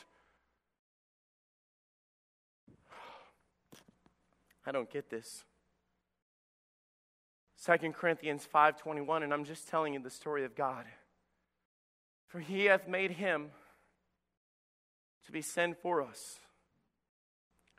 [4.65, 5.45] I don't get this.
[7.63, 10.85] 2 Corinthians 5:21 and I'm just telling you the story of God.
[12.27, 13.51] For he hath made him
[15.25, 16.39] to be sin for us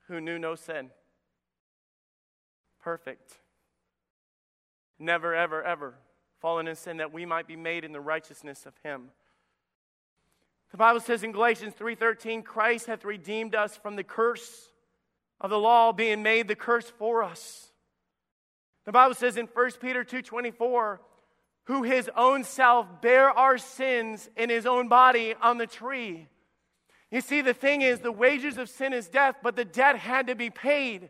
[0.09, 0.91] who knew no sin.
[2.81, 3.35] Perfect.
[4.99, 5.95] Never, ever, ever
[6.41, 9.11] fallen in sin that we might be made in the righteousness of him.
[10.71, 14.73] The Bible says in Galatians 3:13, Christ hath redeemed us from the curse
[15.41, 17.73] of the law being made the curse for us.
[18.85, 21.01] The Bible says in 1 Peter 2:24,
[21.65, 26.29] who his own self bare our sins in his own body on the tree
[27.11, 30.27] you see, the thing is, the wages of sin is death, but the debt had
[30.27, 31.09] to be paid.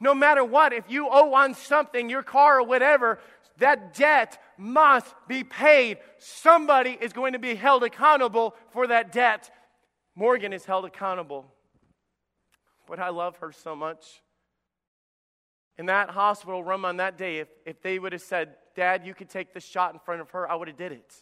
[0.00, 3.20] No matter what, if you owe on something, your car or whatever,
[3.58, 5.98] that debt must be paid.
[6.18, 9.50] Somebody is going to be held accountable for that debt.
[10.16, 11.46] Morgan is held accountable.
[12.88, 14.22] But I love her so much.
[15.78, 19.14] In that hospital room on that day, if, if they would have said, Dad, you
[19.14, 21.14] could take the shot in front of her, I would have did it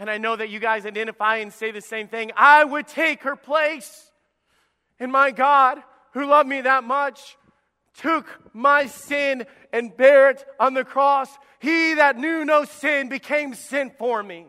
[0.00, 3.22] and I know that you guys identify and say the same thing, I would take
[3.24, 4.10] her place.
[4.98, 5.78] And my God,
[6.14, 7.36] who loved me that much,
[7.98, 11.28] took my sin and bare it on the cross.
[11.58, 14.46] He that knew no sin became sin for me.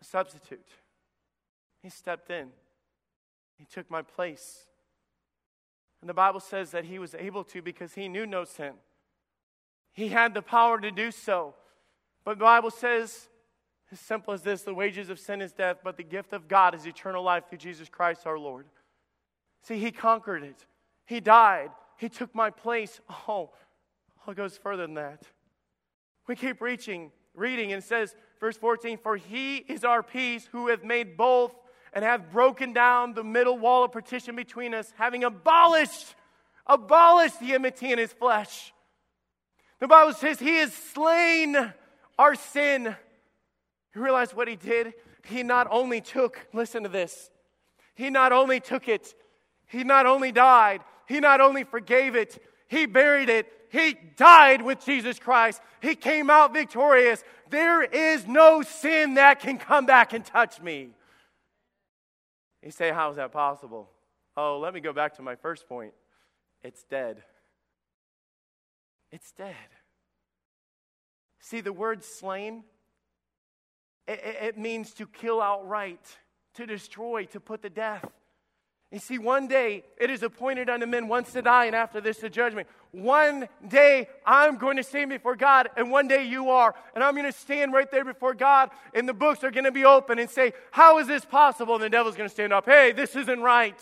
[0.00, 0.68] A substitute.
[1.82, 2.50] He stepped in.
[3.58, 4.66] He took my place.
[6.00, 8.74] And the Bible says that he was able to because he knew no sin.
[9.92, 11.54] He had the power to do so.
[12.24, 13.28] But the Bible says,
[13.90, 16.74] as simple as this the wages of sin is death, but the gift of God
[16.74, 18.66] is eternal life through Jesus Christ our Lord.
[19.62, 20.66] See, He conquered it,
[21.04, 23.00] He died, He took my place.
[24.24, 25.24] Oh, it goes further than that.
[26.28, 30.68] We keep reaching, reading, and it says, verse 14, For He is our peace, who
[30.68, 31.52] hath made both
[31.92, 36.14] and hath broken down the middle wall of partition between us, having abolished,
[36.66, 38.72] abolished the enmity in his flesh.
[39.80, 41.72] The Bible says he is slain
[42.18, 42.96] our sin.
[43.94, 44.94] You realize what he did?
[45.24, 47.30] He not only took, listen to this,
[47.94, 49.14] he not only took it,
[49.66, 54.84] he not only died, he not only forgave it, he buried it, he died with
[54.84, 55.62] Jesus Christ.
[55.80, 57.24] He came out victorious.
[57.48, 60.90] There is no sin that can come back and touch me.
[62.62, 63.90] You say, How is that possible?
[64.36, 65.92] Oh, let me go back to my first point.
[66.62, 67.22] It's dead.
[69.10, 69.56] It's dead.
[71.42, 72.62] See, the word slain,
[74.06, 76.00] it, it means to kill outright,
[76.54, 78.08] to destroy, to put to death.
[78.92, 82.18] You see, one day it is appointed unto men once to die, and after this,
[82.18, 82.68] the judgment.
[82.92, 86.74] One day I'm going to stand before God, and one day you are.
[86.94, 89.72] And I'm going to stand right there before God, and the books are going to
[89.72, 91.74] be open and say, How is this possible?
[91.74, 93.80] And the devil's going to stand up, Hey, this isn't right.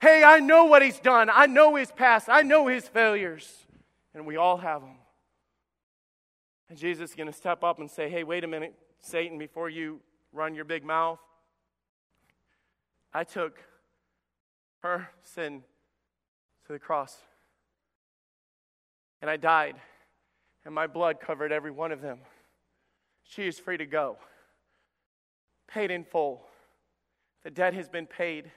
[0.00, 1.28] Hey, I know what he's done.
[1.30, 2.28] I know his past.
[2.30, 3.52] I know his failures.
[4.14, 4.96] And we all have them.
[6.68, 9.70] And Jesus is going to step up and say, Hey, wait a minute, Satan, before
[9.70, 10.00] you
[10.32, 11.18] run your big mouth.
[13.12, 13.58] I took
[14.82, 15.62] her sin
[16.66, 17.16] to the cross.
[19.20, 19.76] And I died,
[20.64, 22.20] and my blood covered every one of them.
[23.24, 24.18] She is free to go,
[25.66, 26.46] paid in full.
[27.42, 28.50] The debt has been paid.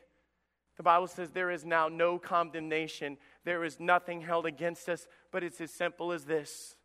[0.78, 3.18] The Bible says there is now no condemnation.
[3.44, 6.76] There is nothing held against us, but it's as simple as this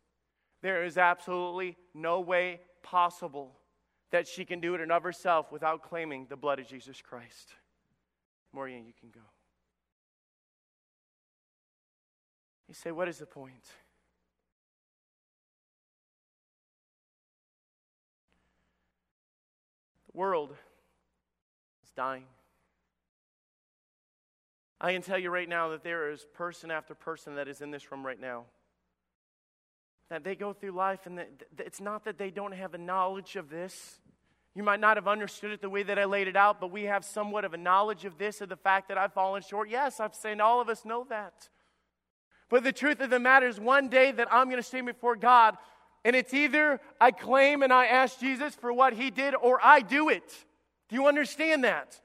[0.61, 3.57] there is absolutely no way possible
[4.11, 7.53] that she can do it in of herself without claiming the blood of Jesus Christ.
[8.53, 9.21] Maureen, you can go.
[12.67, 13.63] You say, what is the point?
[20.11, 20.55] The world
[21.83, 22.25] is dying.
[24.79, 27.71] I can tell you right now that there is person after person that is in
[27.71, 28.45] this room right now.
[30.09, 31.21] That they go through life, and
[31.57, 33.99] it's not that they don't have a knowledge of this.
[34.55, 36.83] You might not have understood it the way that I laid it out, but we
[36.83, 39.69] have somewhat of a knowledge of this, of the fact that I've fallen short.
[39.69, 41.49] Yes, I'm saying all of us know that.
[42.49, 45.15] But the truth of the matter is, one day that I'm going to stand before
[45.15, 45.57] God,
[46.05, 49.81] and it's either I claim and I ask Jesus for what he did, or I
[49.81, 50.45] do it.
[50.87, 51.99] Do you understand that?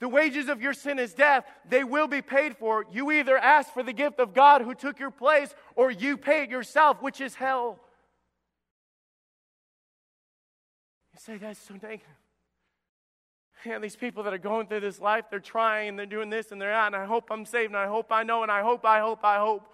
[0.00, 1.44] The wages of your sin is death.
[1.68, 2.84] They will be paid for.
[2.90, 6.42] You either ask for the gift of God who took your place, or you pay
[6.42, 7.78] it yourself, which is hell.
[11.12, 12.08] You say, that's so negative.
[13.64, 16.52] Yeah, these people that are going through this life, they're trying and they're doing this
[16.52, 18.60] and they're not, and I hope I'm saved, and I hope I know, and I
[18.60, 19.72] hope, I hope, I hope.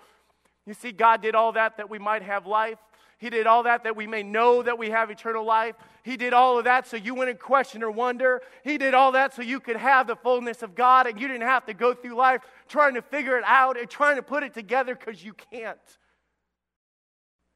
[0.66, 2.78] You see, God did all that that we might have life.
[3.20, 5.76] He did all that that we may know that we have eternal life.
[6.02, 8.40] He did all of that so you wouldn't question or wonder.
[8.64, 11.46] He did all that so you could have the fullness of God and you didn't
[11.46, 14.54] have to go through life trying to figure it out and trying to put it
[14.54, 15.78] together because you can't.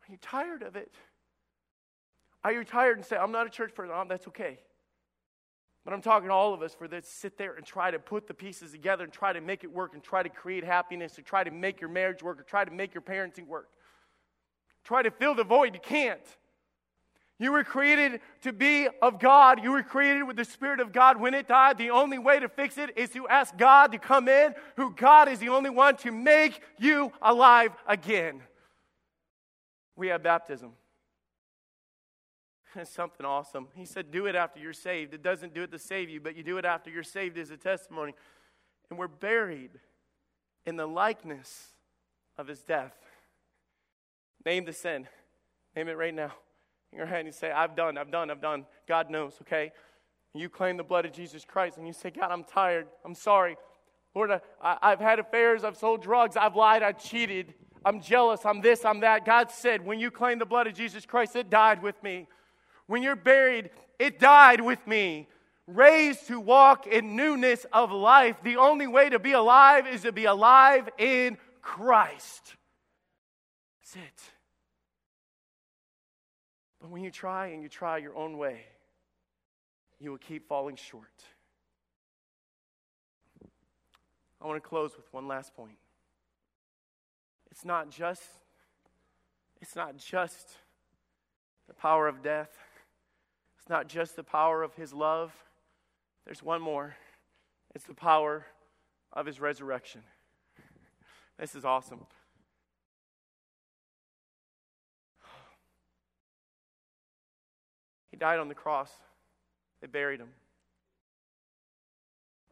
[0.07, 0.93] Are you tired of it?
[2.45, 3.95] Are you tired and say, I'm not a church person?
[3.97, 4.59] Oh, that's okay.
[5.83, 8.27] But I'm talking to all of us for this sit there and try to put
[8.27, 11.23] the pieces together and try to make it work and try to create happiness or
[11.23, 13.71] try to make your marriage work or try to make your parenting work.
[14.85, 15.75] Try to fill the void.
[15.75, 16.21] You can't.
[17.39, 19.63] You were created to be of God.
[19.63, 21.21] You were created with the Spirit of God.
[21.21, 24.29] When it died, the only way to fix it is to ask God to come
[24.29, 28.41] in, who God is the only one to make you alive again.
[29.97, 30.73] We have baptism.
[32.77, 33.69] It's something awesome.
[33.75, 35.15] He said, Do it after you're saved.
[35.15, 37.51] It doesn't do it to save you, but you do it after you're saved as
[37.51, 38.15] a testimony.
[38.91, 39.71] And we're buried
[40.67, 41.69] in the likeness
[42.37, 42.99] of his death.
[44.47, 45.09] Name the sin.
[45.75, 46.33] Name it right now.
[46.93, 48.67] In your hand, you say, I've done, I've done, I've done.
[48.87, 49.73] God knows, okay?
[50.35, 52.87] You claim the blood of Jesus Christ and you say, God, I'm tired.
[53.05, 53.57] I'm sorry.
[54.15, 54.31] Lord,
[54.63, 55.65] I, I've had affairs.
[55.65, 56.37] I've sold drugs.
[56.37, 56.83] I've lied.
[56.83, 57.55] I've cheated.
[57.85, 58.45] I'm jealous.
[58.45, 58.85] I'm this.
[58.85, 59.25] I'm that.
[59.25, 62.27] God said, when you claim the blood of Jesus Christ, it died with me.
[62.87, 65.29] When you're buried, it died with me.
[65.67, 68.37] Raised to walk in newness of life.
[68.45, 72.57] The only way to be alive is to be alive in Christ.
[73.85, 74.23] That's it.
[76.81, 78.61] But when you try and you try your own way,
[80.01, 81.23] you will keep falling short.
[84.41, 85.77] I want to close with one last point.
[87.51, 88.23] It's not just
[89.61, 90.49] it's not just
[91.69, 92.51] the power of death.
[93.59, 95.33] It's not just the power of his love,
[96.27, 96.97] there's one more.
[97.75, 98.47] It's the power
[99.13, 100.03] of his resurrection.
[101.39, 102.07] This is awesome.
[108.15, 108.93] He died on the cross.
[109.81, 110.29] They buried him.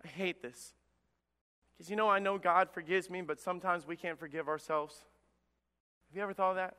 [0.05, 0.73] I hate this.
[1.73, 4.97] Because you know, I know God forgives me, but sometimes we can't forgive ourselves.
[6.09, 6.79] Have you ever thought of that?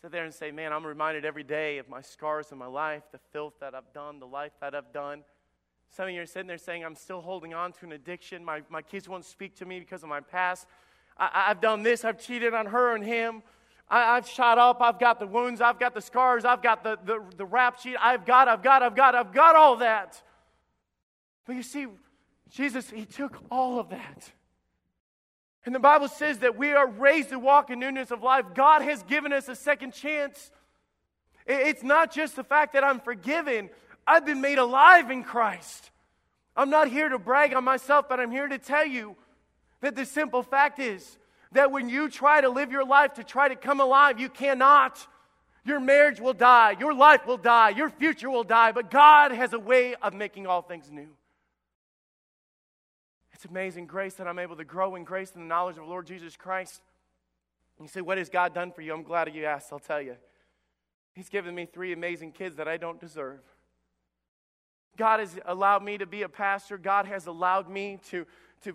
[0.00, 3.02] Sit there and say, Man, I'm reminded every day of my scars in my life,
[3.12, 5.22] the filth that I've done, the life that I've done.
[5.94, 8.42] Some of you are sitting there saying, I'm still holding on to an addiction.
[8.42, 10.66] My, my kids won't speak to me because of my past.
[11.18, 12.06] I, have done this.
[12.06, 13.42] I've cheated on her and him.
[13.88, 14.80] I, have shot up.
[14.80, 15.60] I've got the wounds.
[15.60, 16.44] I've got the scars.
[16.44, 17.96] I've got the, the, the rap sheet.
[18.00, 20.20] I've got, I've got, I've got, I've got all that.
[21.46, 21.86] But you see,
[22.50, 24.30] Jesus, He took all of that.
[25.66, 28.44] And the Bible says that we are raised to walk in newness of life.
[28.54, 30.50] God has given us a second chance.
[31.46, 33.70] It's not just the fact that I'm forgiven,
[34.06, 35.90] I've been made alive in Christ.
[36.56, 39.16] I'm not here to brag on myself, but I'm here to tell you
[39.80, 41.18] that the simple fact is
[41.54, 45.04] that when you try to live your life to try to come alive, you cannot.
[45.64, 49.54] Your marriage will die, your life will die, your future will die, but God has
[49.54, 51.08] a way of making all things new.
[53.32, 55.88] It's amazing grace that I'm able to grow in grace and the knowledge of the
[55.88, 56.82] Lord Jesus Christ.
[57.80, 58.92] You say, What has God done for you?
[58.92, 59.72] I'm glad you asked.
[59.72, 60.16] I'll tell you.
[61.14, 63.40] He's given me three amazing kids that I don't deserve.
[64.96, 66.78] God has allowed me to be a pastor.
[66.78, 68.26] God has allowed me to,
[68.62, 68.74] to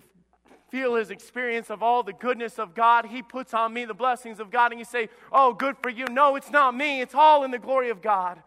[0.70, 3.06] feel his experience of all the goodness of God.
[3.06, 6.06] He puts on me the blessings of God, and you say, Oh, good for you.
[6.06, 7.02] No, it's not me.
[7.02, 8.42] It's all in the glory of God.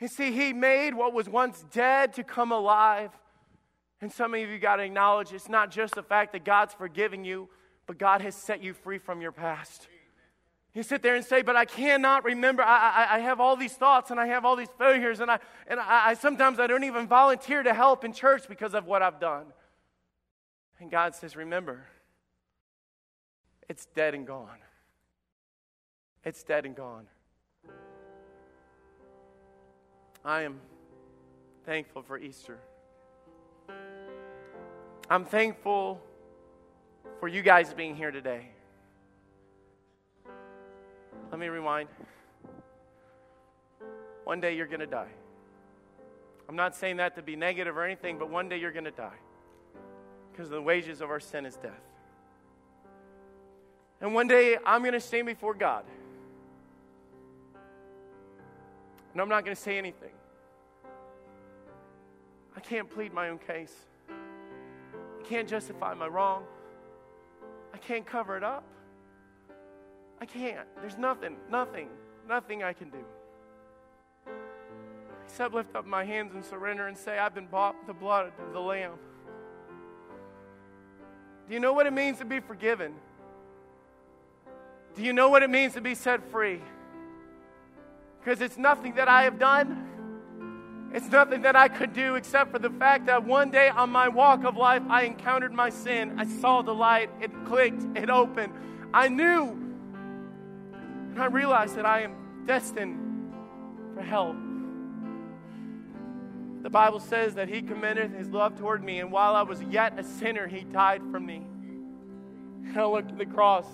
[0.00, 3.10] You see, he made what was once dead to come alive.
[4.00, 7.24] And some of you got to acknowledge it's not just the fact that God's forgiving
[7.24, 7.48] you,
[7.86, 9.88] but God has set you free from your past.
[10.74, 12.62] You sit there and say, but I cannot remember.
[12.62, 15.40] I, I, I, have all these thoughts and I have all these failures, and, I,
[15.66, 19.02] and I, I sometimes I don't even volunteer to help in church because of what
[19.02, 19.46] I've done.
[20.80, 21.84] And God says, remember,
[23.68, 24.58] it's dead and gone.
[26.24, 27.06] It's dead and gone.
[30.24, 30.60] I am
[31.64, 32.58] thankful for Easter.
[35.10, 36.00] I'm thankful
[37.18, 38.48] for you guys being here today.
[41.30, 41.88] Let me rewind.
[44.24, 45.10] One day you're going to die.
[46.48, 48.90] I'm not saying that to be negative or anything, but one day you're going to
[48.90, 49.16] die
[50.38, 51.72] because the wages of our sin is death.
[54.00, 55.84] And one day I'm going to stand before God.
[59.12, 60.12] And I'm not going to say anything.
[62.56, 63.74] I can't plead my own case
[64.08, 66.44] I can't justify my wrong.
[67.74, 68.62] I can't cover it up.
[70.20, 70.68] I can't.
[70.80, 71.88] There's nothing, nothing,
[72.28, 73.04] nothing I can do.
[75.26, 78.26] Except lift up my hands and surrender and say, I've been bought with the blood
[78.38, 78.92] of the Lamb.
[81.48, 82.94] Do you know what it means to be forgiven?
[84.94, 86.60] Do you know what it means to be set free?
[88.20, 90.90] Because it's nothing that I have done.
[90.92, 94.08] It's nothing that I could do except for the fact that one day on my
[94.08, 96.18] walk of life, I encountered my sin.
[96.18, 98.52] I saw the light, it clicked, it opened.
[98.92, 99.50] I knew,
[101.12, 103.32] and I realized that I am destined
[103.94, 104.36] for hell.
[106.62, 109.98] The Bible says that He commended His love toward me, and while I was yet
[109.98, 111.46] a sinner, He died for me.
[112.64, 113.66] And I looked at the cross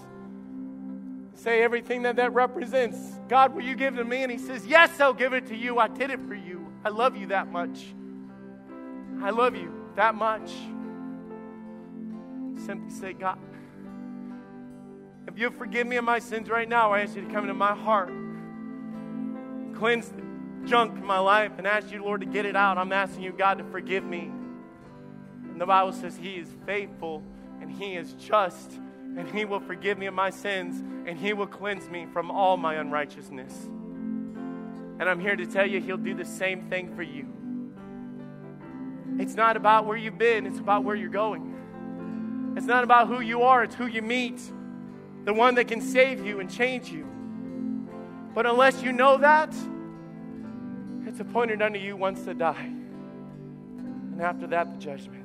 [1.34, 2.98] say everything that that represents.
[3.28, 4.22] God, will you give to me?
[4.22, 5.78] And he says, Yes, I'll give it to you.
[5.78, 6.66] I did it for you.
[6.84, 7.94] I love you that much.
[9.22, 10.50] I love you that much.
[12.64, 13.38] Simply say, God,
[15.26, 17.54] if you forgive me of my sins right now, I ask you to come into
[17.54, 18.12] my heart,
[19.74, 20.08] cleanse
[20.66, 22.78] junk in my life, and ask you, Lord, to get it out.
[22.78, 24.30] I'm asking you, God, to forgive me.
[25.50, 27.22] And the Bible says He is faithful
[27.60, 31.46] and He is just, and He will forgive me of my sins, and He will
[31.46, 33.54] cleanse me from all my unrighteousness.
[33.64, 37.26] And I'm here to tell you, He'll do the same thing for you.
[39.18, 42.54] It's not about where you've been, it's about where you're going.
[42.56, 44.40] It's not about who you are, it's who you meet,
[45.24, 47.06] the one that can save you and change you.
[48.34, 49.54] But unless you know that,
[51.14, 52.64] it's appointed unto you once to die.
[52.64, 55.23] And after that, the judgment.